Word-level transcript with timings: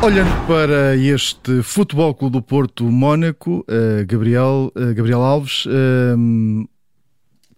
Olhando 0.00 0.46
para 0.46 0.96
este 0.96 1.60
Futebol 1.60 2.14
Clube 2.14 2.34
do 2.34 2.42
Porto 2.42 2.84
Mónaco, 2.84 3.64
uh, 3.68 4.06
Gabriel, 4.06 4.72
uh, 4.76 4.94
Gabriel 4.94 5.20
Alves, 5.20 5.66
uh, 5.66 6.68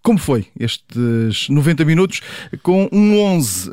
como 0.02 0.18
foi 0.18 0.46
estes 0.58 1.50
90 1.50 1.84
minutos 1.84 2.22
com 2.62 2.88
um 2.90 3.20
11 3.20 3.70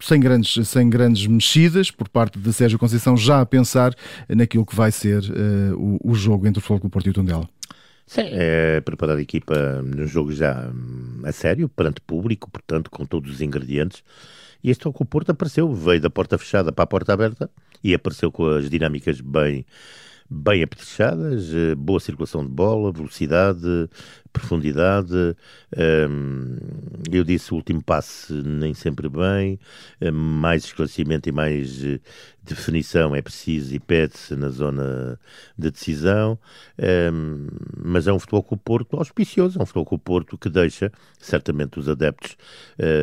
sem 0.00 0.20
grandes, 0.20 0.68
sem 0.68 0.90
grandes 0.90 1.26
mexidas 1.26 1.90
por 1.90 2.10
parte 2.10 2.38
de 2.38 2.52
Sérgio 2.52 2.78
Conceição, 2.78 3.16
já 3.16 3.40
a 3.40 3.46
pensar 3.46 3.94
naquilo 4.28 4.66
que 4.66 4.76
vai 4.76 4.92
ser 4.92 5.22
o, 5.76 5.98
o, 6.04 6.14
jogo 6.14 6.46
entre 6.46 6.58
o 6.58 6.62
Futebol 6.62 6.80
Clube 6.80 6.90
do 6.90 6.92
Porto 6.92 7.06
e 7.06 7.10
o 7.10 7.14
Tondela? 7.14 7.48
Sim, 8.10 8.22
é 8.32 8.80
preparar 8.80 9.16
a 9.18 9.22
equipa 9.22 9.54
no 9.82 10.04
jogo 10.04 10.32
já 10.32 10.68
hum, 10.68 11.22
a 11.22 11.30
sério, 11.30 11.68
perante 11.68 12.00
público, 12.00 12.50
portanto, 12.50 12.90
com 12.90 13.06
todos 13.06 13.30
os 13.30 13.40
ingredientes. 13.40 14.02
E 14.64 14.68
este 14.68 14.84
é 14.84 14.90
o 14.90 14.92
que 14.92 15.00
o 15.00 15.04
Porto 15.04 15.30
apareceu, 15.30 15.72
veio 15.72 16.00
da 16.00 16.10
porta 16.10 16.36
fechada 16.36 16.72
para 16.72 16.82
a 16.82 16.86
porta 16.88 17.12
aberta 17.12 17.48
e 17.84 17.94
apareceu 17.94 18.32
com 18.32 18.46
as 18.46 18.68
dinâmicas 18.68 19.20
bem 19.20 19.64
bem 20.30 20.62
apetrechadas, 20.62 21.52
eh, 21.52 21.74
boa 21.74 21.98
circulação 21.98 22.44
de 22.44 22.50
bola, 22.50 22.92
velocidade, 22.92 23.88
profundidade. 24.32 25.36
Ehm, 25.76 26.56
eu 27.10 27.24
disse 27.24 27.52
o 27.52 27.56
último 27.56 27.82
passe 27.82 28.32
nem 28.32 28.72
sempre 28.72 29.08
bem, 29.08 29.58
eh, 30.00 30.10
mais 30.12 30.64
esclarecimento 30.64 31.28
e 31.28 31.32
mais 31.32 31.84
eh, 31.84 31.98
definição 32.44 33.14
é 33.14 33.20
preciso 33.20 33.74
e 33.74 33.80
pede-se 33.80 34.36
na 34.36 34.50
zona 34.50 35.18
de 35.58 35.70
decisão. 35.70 36.38
Ehm, 36.78 37.48
mas 37.76 38.06
é 38.06 38.12
um 38.12 38.18
futebol 38.20 38.44
com 38.44 38.54
o 38.54 38.58
Porto 38.58 38.96
auspicioso, 38.98 39.58
é 39.58 39.62
um 39.62 39.66
futebol 39.66 39.84
com 39.84 39.94
o 39.96 39.98
Porto 39.98 40.38
que 40.38 40.48
deixa 40.48 40.92
certamente 41.18 41.78
os 41.78 41.88
adeptos 41.88 42.36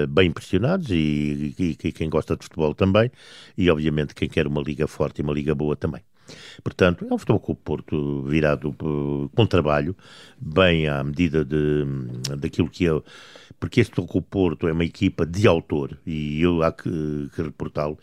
bem 0.10 0.28
impressionados 0.30 0.90
e, 0.92 1.54
e, 1.60 1.78
e 1.84 1.92
quem 1.92 2.10
gosta 2.10 2.36
de 2.38 2.44
futebol 2.44 2.74
também, 2.74 3.12
e 3.58 3.70
obviamente 3.70 4.16
quem 4.16 4.30
quer 4.30 4.48
uma 4.48 4.62
liga 4.62 4.88
forte 4.88 5.20
e 5.20 5.24
uma 5.24 5.34
liga 5.34 5.54
boa 5.56 5.76
também. 5.76 6.07
Portanto, 6.64 7.06
é 7.10 7.14
um 7.14 7.18
futebol 7.18 7.40
com 7.40 7.52
o 7.52 7.56
Porto 7.56 8.24
virado 8.24 8.74
com 8.74 9.46
trabalho, 9.46 9.96
bem 10.40 10.88
à 10.88 11.04
medida 11.04 11.44
de, 11.44 11.86
daquilo 12.38 12.70
que 12.70 12.88
é. 12.88 12.92
Porque 13.60 13.82
este 13.82 13.96
com 13.96 14.20
o 14.20 14.22
Porto 14.22 14.68
é 14.68 14.72
uma 14.72 14.86
equipa 14.86 15.26
de 15.26 15.48
autor, 15.48 15.98
e 16.06 16.42
eu 16.42 16.62
há 16.62 16.72
que, 16.72 17.30
que 17.34 17.42
reportá-lo. 17.42 17.98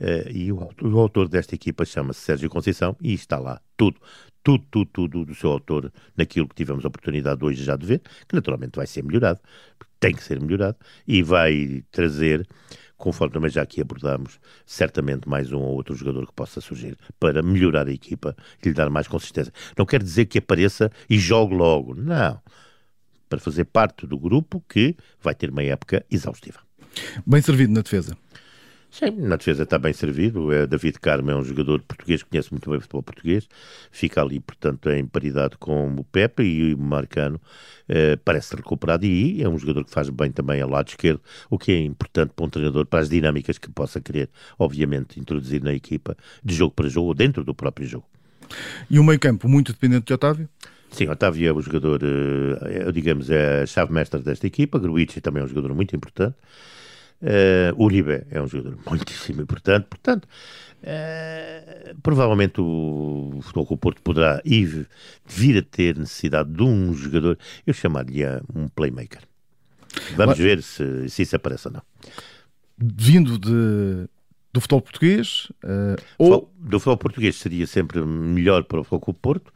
Uh, 0.00 0.30
e 0.30 0.50
o, 0.50 0.68
o, 0.82 0.98
autor 0.98 1.28
desta 1.28 1.54
equipa 1.54 1.84
chama-se 1.84 2.20
Sérgio 2.20 2.48
Conceição, 2.48 2.96
e 3.00 3.12
está 3.12 3.38
lá 3.38 3.60
tudo 3.76 4.00
tudo, 4.44 4.64
tudo, 4.70 4.90
tudo 4.92 5.24
do 5.24 5.34
seu 5.34 5.50
autor 5.50 5.90
naquilo 6.14 6.46
que 6.46 6.54
tivemos 6.54 6.84
a 6.84 6.88
oportunidade 6.88 7.42
hoje 7.42 7.64
já 7.64 7.76
de 7.76 7.86
ver, 7.86 8.02
que 8.28 8.34
naturalmente 8.34 8.76
vai 8.76 8.86
ser 8.86 9.02
melhorado, 9.02 9.40
tem 9.98 10.14
que 10.14 10.22
ser 10.22 10.38
melhorado, 10.38 10.76
e 11.08 11.22
vai 11.22 11.82
trazer 11.90 12.46
conforme 13.04 13.34
também 13.34 13.50
já 13.50 13.60
aqui 13.60 13.82
abordamos, 13.82 14.40
certamente 14.64 15.28
mais 15.28 15.52
um 15.52 15.58
ou 15.58 15.74
outro 15.74 15.94
jogador 15.94 16.26
que 16.26 16.32
possa 16.32 16.58
surgir 16.58 16.96
para 17.20 17.42
melhorar 17.42 17.86
a 17.86 17.92
equipa 17.92 18.34
e 18.64 18.68
lhe 18.68 18.72
dar 18.72 18.88
mais 18.88 19.06
consistência. 19.06 19.52
Não 19.76 19.84
quer 19.84 20.02
dizer 20.02 20.24
que 20.24 20.38
apareça 20.38 20.90
e 21.08 21.18
jogue 21.18 21.54
logo, 21.54 21.94
não. 21.94 22.40
Para 23.28 23.38
fazer 23.38 23.66
parte 23.66 24.06
do 24.06 24.18
grupo 24.18 24.64
que 24.66 24.96
vai 25.20 25.34
ter 25.34 25.50
uma 25.50 25.62
época 25.62 26.02
exaustiva. 26.10 26.60
Bem 27.26 27.42
servido 27.42 27.74
na 27.74 27.82
defesa. 27.82 28.16
Sim, 28.94 29.10
na 29.18 29.34
defesa 29.34 29.64
está 29.64 29.76
bem 29.76 29.92
servido. 29.92 30.52
É, 30.52 30.68
David 30.68 31.00
Carmo 31.00 31.28
é 31.28 31.34
um 31.34 31.42
jogador 31.42 31.82
português 31.82 32.22
que 32.22 32.30
conhece 32.30 32.52
muito 32.52 32.70
bem 32.70 32.78
o 32.78 32.80
futebol 32.80 33.02
português. 33.02 33.48
Fica 33.90 34.22
ali, 34.22 34.38
portanto, 34.38 34.88
em 34.88 35.04
paridade 35.04 35.56
com 35.58 35.92
o 35.96 36.04
Pepe 36.04 36.44
e 36.44 36.74
o 36.74 36.78
Marcano 36.78 37.40
eh, 37.88 38.14
parece 38.24 38.54
recuperado 38.54 39.04
e 39.04 39.42
é 39.42 39.48
um 39.48 39.58
jogador 39.58 39.84
que 39.84 39.90
faz 39.90 40.08
bem 40.10 40.30
também 40.30 40.60
ao 40.60 40.70
lado 40.70 40.90
esquerdo, 40.90 41.20
o 41.50 41.58
que 41.58 41.72
é 41.72 41.80
importante 41.80 42.34
para 42.36 42.46
um 42.46 42.48
treinador, 42.48 42.86
para 42.86 43.00
as 43.00 43.08
dinâmicas 43.08 43.58
que 43.58 43.68
possa 43.68 44.00
querer, 44.00 44.30
obviamente, 44.56 45.18
introduzir 45.18 45.60
na 45.60 45.74
equipa 45.74 46.16
de 46.44 46.54
jogo 46.54 46.72
para 46.72 46.88
jogo 46.88 47.08
ou 47.08 47.14
dentro 47.14 47.42
do 47.42 47.52
próprio 47.52 47.88
jogo. 47.88 48.06
E 48.88 49.00
o 49.00 49.02
meio 49.02 49.18
campo 49.18 49.48
muito 49.48 49.72
dependente 49.72 50.06
de 50.06 50.12
Otávio? 50.12 50.48
Sim, 50.92 51.08
Otávio 51.08 51.48
é 51.48 51.52
o 51.52 51.60
jogador, 51.60 52.00
eh, 52.04 52.92
digamos, 52.92 53.28
é 53.28 53.62
a 53.62 53.66
chave 53.66 53.92
mestra 53.92 54.20
desta 54.20 54.46
equipa. 54.46 54.78
Gruitch 54.78 55.16
também 55.16 55.42
é 55.42 55.44
um 55.44 55.48
jogador 55.48 55.74
muito 55.74 55.96
importante. 55.96 56.36
Uh, 57.22 57.82
Uribe 57.82 58.24
é 58.30 58.40
um 58.40 58.46
jogador 58.46 58.78
muitíssimo 58.86 59.40
importante, 59.40 59.86
portanto, 59.88 60.26
uh, 60.82 61.94
provavelmente 62.02 62.60
o 62.60 63.38
Futebol 63.42 63.66
o 63.70 63.76
Porto 63.78 64.02
poderá 64.02 64.42
ir, 64.44 64.86
vir 65.26 65.58
a 65.58 65.62
ter 65.62 65.96
necessidade 65.96 66.50
de 66.50 66.62
um 66.62 66.92
jogador, 66.92 67.38
eu 67.66 67.72
chamaria 67.72 68.42
lhe 68.52 68.60
um 68.60 68.68
playmaker. 68.68 69.22
Vamos 70.16 70.36
Mas, 70.36 70.38
ver 70.38 70.62
se, 70.62 71.08
se 71.08 71.22
isso 71.22 71.36
aparece 71.36 71.68
ou 71.68 71.74
não. 71.74 71.82
Vindo 72.76 73.38
de, 73.38 74.08
do 74.52 74.60
futebol 74.60 74.82
português? 74.82 75.48
Uh, 75.64 75.96
ou... 76.18 76.52
Do 76.58 76.78
futebol 76.78 76.98
português 76.98 77.36
seria 77.36 77.66
sempre 77.66 78.04
melhor 78.04 78.64
para 78.64 78.80
o 78.80 78.84
Futebol 78.84 79.14
Porto, 79.14 79.52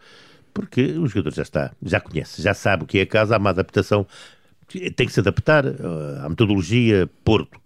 porque 0.55 0.93
o 0.93 1.07
jogador 1.07 1.35
já 1.35 1.43
está, 1.43 1.73
já 1.83 2.01
conhece, 2.01 2.41
já 2.41 2.55
sabe 2.55 2.85
o 2.85 2.87
que 2.87 2.99
é 2.99 3.03
a 3.03 3.07
casa, 3.07 3.35
há 3.35 3.39
uma 3.39 3.51
adaptação 3.51 4.07
tem 4.69 5.07
que 5.07 5.13
se 5.13 5.21
adaptar 5.21 5.65
uh, 5.67 6.25
à 6.25 6.29
metodologia 6.29 7.09
Porto, 7.25 7.61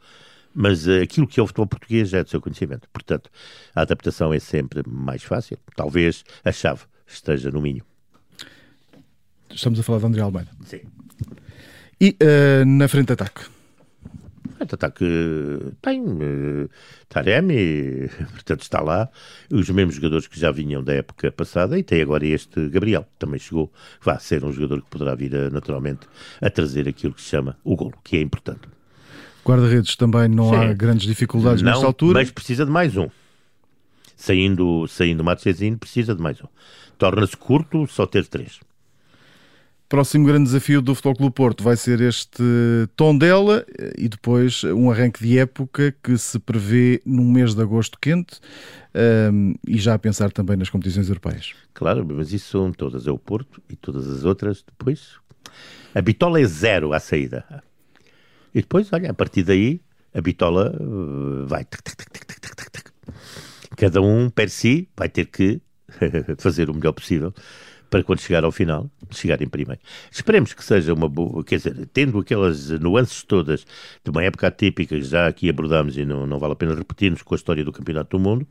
mas 0.54 0.86
uh, 0.86 1.02
aquilo 1.02 1.26
que 1.26 1.40
é 1.40 1.42
o 1.42 1.46
futebol 1.46 1.66
português 1.66 2.12
é 2.14 2.22
do 2.22 2.30
seu 2.30 2.40
conhecimento. 2.40 2.88
Portanto, 2.92 3.30
a 3.74 3.82
adaptação 3.82 4.32
é 4.32 4.38
sempre 4.38 4.82
mais 4.86 5.22
fácil. 5.22 5.58
Talvez 5.76 6.24
a 6.44 6.52
chave 6.52 6.82
esteja 7.06 7.50
no 7.50 7.60
Minho. 7.60 7.84
Estamos 9.50 9.78
a 9.78 9.82
falar 9.82 9.98
de 9.98 10.06
André 10.06 10.22
Almeida. 10.22 10.50
Sim. 10.64 10.80
E 12.00 12.16
uh, 12.22 12.64
na 12.64 12.88
frente 12.88 13.08
de 13.08 13.12
ataque? 13.12 13.42
Frente 14.72 14.74
ataque 14.74 15.04
tem 15.80 16.00
uh, 16.02 16.70
Taremi, 17.08 18.08
portanto 18.32 18.62
está 18.62 18.80
lá, 18.80 19.08
os 19.50 19.68
mesmos 19.70 19.96
jogadores 19.96 20.26
que 20.26 20.38
já 20.38 20.50
vinham 20.50 20.82
da 20.82 20.94
época 20.94 21.30
passada 21.30 21.78
e 21.78 21.82
tem 21.82 22.02
agora 22.02 22.26
este 22.26 22.68
Gabriel, 22.68 23.06
também 23.18 23.38
chegou, 23.38 23.70
vai 24.00 24.18
ser 24.20 24.44
um 24.44 24.52
jogador 24.52 24.82
que 24.82 24.90
poderá 24.90 25.14
vir 25.14 25.34
a, 25.34 25.50
naturalmente 25.50 26.06
a 26.40 26.50
trazer 26.50 26.88
aquilo 26.88 27.12
que 27.12 27.22
se 27.22 27.28
chama 27.28 27.56
o 27.64 27.76
golo, 27.76 27.94
que 28.02 28.16
é 28.16 28.20
importante. 28.20 28.60
Guarda-redes 29.44 29.96
também 29.96 30.28
não 30.28 30.50
Sim. 30.50 30.56
há 30.56 30.72
grandes 30.72 31.06
dificuldades 31.06 31.62
não, 31.62 31.72
nesta 31.72 31.86
altura. 31.86 32.20
Mas 32.20 32.30
precisa 32.30 32.64
de 32.64 32.70
mais 32.70 32.96
um. 32.96 33.08
Saindo, 34.16 34.86
saindo 34.86 35.24
Marchezinho, 35.24 35.76
precisa 35.76 36.14
de 36.14 36.22
mais 36.22 36.40
um. 36.40 36.46
Torna-se 36.96 37.36
curto 37.36 37.86
só 37.88 38.06
ter 38.06 38.24
três. 38.26 38.60
Próximo 39.92 40.24
grande 40.24 40.44
desafio 40.44 40.80
do 40.80 40.94
Futebol 40.94 41.16
Clube 41.16 41.34
Porto 41.34 41.62
vai 41.62 41.76
ser 41.76 42.00
este 42.00 42.42
Tondela 42.96 43.62
e 43.98 44.08
depois 44.08 44.64
um 44.64 44.90
arranque 44.90 45.22
de 45.22 45.38
época 45.38 45.94
que 46.02 46.16
se 46.16 46.38
prevê 46.38 47.02
num 47.04 47.30
mês 47.30 47.54
de 47.54 47.60
agosto 47.60 47.98
quente 48.00 48.40
um, 49.30 49.54
e 49.68 49.76
já 49.76 49.92
a 49.92 49.98
pensar 49.98 50.32
também 50.32 50.56
nas 50.56 50.70
competições 50.70 51.08
europeias. 51.08 51.52
Claro, 51.74 52.06
mas 52.10 52.32
isso 52.32 52.52
são 52.52 52.72
todas, 52.72 53.06
é 53.06 53.10
o 53.10 53.18
Porto 53.18 53.60
e 53.68 53.76
todas 53.76 54.08
as 54.08 54.24
outras 54.24 54.64
depois. 54.66 55.16
A 55.94 56.00
bitola 56.00 56.40
é 56.40 56.46
zero 56.46 56.94
à 56.94 56.98
saída. 56.98 57.44
E 58.54 58.62
depois, 58.62 58.90
olha, 58.94 59.10
a 59.10 59.14
partir 59.14 59.42
daí, 59.42 59.82
a 60.14 60.22
bitola 60.22 60.74
uh, 60.74 61.46
vai. 61.46 61.66
Cada 63.76 64.00
um, 64.00 64.30
per 64.30 64.48
si, 64.48 64.88
vai 64.96 65.10
ter 65.10 65.26
que 65.26 65.60
fazer 66.40 66.70
o 66.70 66.74
melhor 66.74 66.92
possível 66.92 67.34
para 67.92 68.02
quando 68.02 68.20
chegar 68.20 68.42
ao 68.42 68.50
final, 68.50 68.90
chegar 69.10 69.42
em 69.42 69.46
primeiro. 69.46 69.78
Esperemos 70.10 70.54
que 70.54 70.64
seja 70.64 70.94
uma 70.94 71.10
boa, 71.10 71.44
quer 71.44 71.56
dizer, 71.56 71.86
tendo 71.92 72.18
aquelas 72.18 72.70
nuances 72.80 73.22
todas 73.22 73.66
de 74.02 74.10
uma 74.10 74.24
época 74.24 74.46
atípica 74.46 74.96
que 74.96 75.04
já 75.04 75.26
aqui 75.26 75.50
abordámos 75.50 75.98
e 75.98 76.06
não, 76.06 76.26
não 76.26 76.38
vale 76.38 76.54
a 76.54 76.56
pena 76.56 76.74
repetirmos 76.74 77.20
com 77.20 77.34
a 77.34 77.36
história 77.36 77.62
do 77.62 77.70
Campeonato 77.70 78.16
do 78.16 78.22
Mundo, 78.22 78.48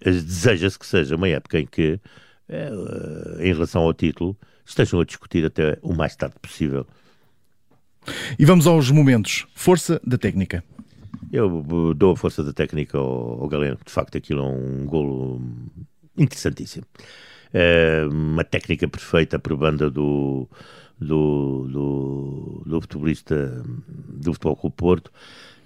eh, 0.00 0.10
deseja-se 0.10 0.76
que 0.76 0.84
seja 0.84 1.14
uma 1.14 1.28
época 1.28 1.60
em 1.60 1.66
que, 1.66 2.00
eh, 2.48 2.70
em 3.38 3.52
relação 3.52 3.82
ao 3.82 3.94
título, 3.94 4.36
estejam 4.66 4.98
a 4.98 5.04
discutir 5.04 5.44
até 5.46 5.78
o 5.80 5.94
mais 5.94 6.16
tarde 6.16 6.34
possível. 6.42 6.84
E 8.36 8.44
vamos 8.44 8.66
aos 8.66 8.90
momentos. 8.90 9.46
Força 9.54 10.00
da 10.04 10.18
técnica. 10.18 10.64
Eu 11.32 11.94
dou 11.94 12.14
a 12.14 12.16
força 12.16 12.42
da 12.42 12.52
técnica 12.52 12.98
ao, 12.98 13.42
ao 13.42 13.48
Galeno. 13.48 13.78
De 13.86 13.92
facto, 13.92 14.18
aquilo 14.18 14.40
é 14.40 14.44
um 14.44 14.86
golo 14.86 15.40
interessantíssimo. 16.18 16.84
Eh, 17.52 18.06
uma 18.10 18.44
técnica 18.44 18.86
perfeita 18.86 19.38
por 19.38 19.56
banda 19.56 19.90
do, 19.90 20.48
do, 21.00 21.66
do, 21.68 22.62
do 22.66 22.80
futebolista 22.80 23.64
do 24.08 24.32
Futebol 24.32 24.56
Clube 24.56 24.76
Porto. 24.76 25.10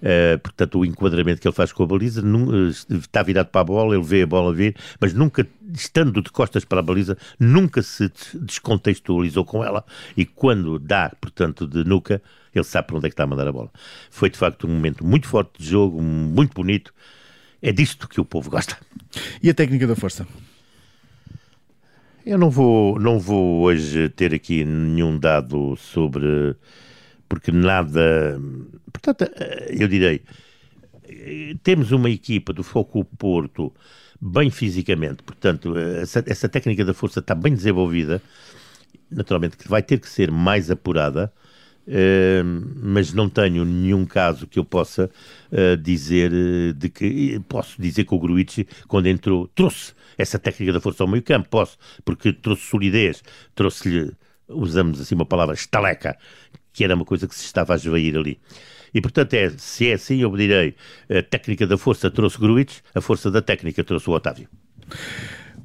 Uh, 0.05 0.39
portanto, 0.41 0.79
o 0.79 0.85
enquadramento 0.85 1.41
que 1.41 1.49
ele 1.49 1.55
faz 1.55 1.73
com 1.73 1.83
a 1.83 1.87
baliza 1.87 2.21
num, 2.21 2.69
está 2.69 3.23
virado 3.23 3.47
para 3.47 3.63
a 3.63 3.65
bola, 3.65 3.95
ele 3.95 4.05
vê 4.05 4.21
a 4.21 4.27
bola 4.27 4.53
vir, 4.53 4.77
mas 5.01 5.15
nunca, 5.15 5.47
estando 5.73 6.21
de 6.21 6.31
costas 6.31 6.63
para 6.63 6.81
a 6.81 6.83
baliza, 6.83 7.17
nunca 7.41 7.81
se 7.81 8.13
descontextualizou 8.35 9.47
com 9.47 9.65
ela. 9.65 9.83
E 10.15 10.27
quando 10.27 10.79
dá, 10.79 11.11
portanto, 11.19 11.67
de 11.67 11.85
nuca, 11.85 12.21
ele 12.55 12.65
sabe 12.65 12.89
para 12.89 12.97
onde 12.99 13.07
é 13.07 13.09
que 13.09 13.15
está 13.15 13.25
a 13.25 13.27
mandar 13.27 13.49
a 13.49 13.53
bola. 13.53 13.71
Foi 14.11 14.29
de 14.29 14.37
facto 14.37 14.67
um 14.67 14.71
momento 14.71 15.07
muito 15.07 15.27
forte 15.27 15.63
de 15.63 15.71
jogo, 15.71 16.03
muito 16.03 16.53
bonito. 16.53 16.93
É 17.63 17.73
disto 17.73 18.07
que 18.07 18.21
o 18.21 18.27
povo 18.27 18.51
gosta. 18.51 18.77
E 19.43 19.49
a 19.49 19.55
técnica 19.55 19.87
da 19.87 19.97
força? 19.97 20.27
Eu 22.25 22.39
não 22.39 22.49
vou, 22.49 22.99
não 22.99 23.19
vou 23.19 23.61
hoje 23.61 24.09
ter 24.09 24.33
aqui 24.33 24.65
nenhum 24.65 25.19
dado 25.19 25.77
sobre. 25.77 26.57
Porque 27.29 27.53
nada. 27.53 28.41
Portanto, 28.91 29.31
eu 29.69 29.87
direi. 29.87 30.23
temos 31.63 31.93
uma 31.93 32.09
equipa 32.09 32.53
do 32.53 32.63
Foco 32.63 33.05
Porto 33.05 33.73
bem 34.21 34.51
fisicamente, 34.51 35.23
portanto, 35.23 35.77
essa, 35.77 36.25
essa 36.27 36.49
técnica 36.49 36.83
da 36.83 36.95
força 36.95 37.21
está 37.21 37.35
bem 37.35 37.55
desenvolvida, 37.55 38.23
naturalmente 39.11 39.57
que 39.57 39.69
vai 39.69 39.83
ter 39.83 40.01
que 40.01 40.09
ser 40.09 40.31
mais 40.31 40.71
apurada, 40.71 41.31
Uh, 41.87 42.65
mas 42.83 43.13
não 43.13 43.29
tenho 43.29 43.63
nenhum 43.63 44.07
caso 44.07 44.47
que 44.47 44.59
eu 44.59 44.65
possa 44.65 45.11
uh, 45.53 45.77
dizer 45.77 46.33
uh, 46.33 46.73
de 46.73 46.89
que 46.89 47.39
posso 47.47 47.81
dizer 47.81 48.05
que 48.05 48.15
o 48.15 48.19
Gruitch 48.19 48.61
quando 48.89 49.07
entrou 49.07 49.47
trouxe 49.49 49.93
essa 50.17 50.39
técnica 50.39 50.73
da 50.73 50.81
força 50.81 51.03
ao 51.03 51.09
meio 51.09 51.23
campo, 51.23 51.49
posso, 51.51 51.77
porque 52.05 52.33
trouxe 52.33 52.63
solidez, 52.63 53.23
trouxe-lhe, 53.55 54.13
usamos 54.49 55.01
assim 55.01 55.15
uma 55.15 55.27
palavra, 55.27 55.55
estaleca, 55.55 56.17
que 56.73 56.85
era 56.85 56.95
uma 56.95 57.05
coisa 57.05 57.29
que 57.29 57.35
se 57.35 57.45
estava 57.45 57.75
a 57.75 57.77
esvair 57.77 58.17
ali. 58.17 58.39
E, 58.95 59.01
portanto, 59.01 59.35
é, 59.35 59.51
se 59.51 59.89
é 59.89 59.95
assim, 59.95 60.21
eu 60.21 60.35
direi, 60.37 60.77
a 61.11 61.23
técnica 61.23 61.67
da 61.67 61.77
força 61.77 62.11
trouxe 62.11 62.39
Gruitch, 62.39 62.79
a 62.95 63.01
força 63.01 63.31
da 63.31 63.43
técnica 63.43 63.83
trouxe 63.83 64.09
o 64.09 64.13
Otávio. 64.13 64.49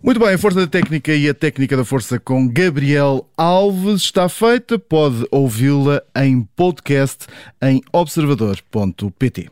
Muito 0.01 0.17
bem, 0.17 0.33
a 0.33 0.37
força 0.37 0.61
da 0.61 0.67
técnica 0.67 1.13
e 1.13 1.27
a 1.27 1.33
técnica 1.33 1.75
da 1.75 1.83
força 1.83 2.17
com 2.17 2.47
Gabriel 2.47 3.27
Alves 3.35 4.01
está 4.03 4.29
feita. 4.29 4.79
Pode 4.79 5.25
ouvi-la 5.29 6.01
em 6.15 6.41
podcast 6.55 7.25
em 7.61 7.81
observador.pt. 7.91 9.49